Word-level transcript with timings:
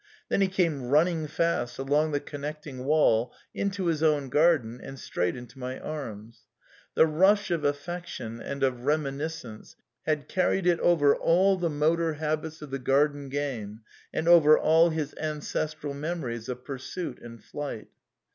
Then 0.29 0.41
he 0.41 0.47
came 0.47 0.85
running 0.85 1.27
fast, 1.27 1.77
along 1.77 2.11
the 2.11 2.19
connecting 2.19 2.85
wall 2.85 3.31
into 3.53 3.85
his 3.85 4.01
own 4.01 4.29
garden, 4.29 4.81
and 4.81 4.97
straight 4.97 5.35
into 5.35 5.59
my 5.59 5.77
arms. 5.79 6.47
The 6.95 7.05
rush 7.05 7.51
of 7.51 7.63
affection 7.63 8.41
and 8.41 8.63
of 8.63 8.83
reminiscence 8.85 9.75
had 10.07 10.27
carried 10.27 10.65
it 10.65 10.79
over 10.79 11.15
all 11.15 11.55
the 11.55 11.69
motor 11.69 12.13
habits 12.13 12.63
of 12.63 12.71
the 12.71 12.79
garden 12.79 13.29
game, 13.29 13.81
and 14.11 14.27
over 14.27 14.57
all 14.57 14.89
his 14.89 15.13
ancestral 15.21 15.93
memories 15.93 16.49
of 16.49 16.65
pursuit 16.65 17.19
and 17.21 17.39
fiight. 17.39 17.85